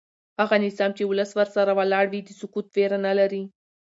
[0.39, 3.43] هغه نظام چې ولس ورسره ولاړ وي د سقوط ویره نه لري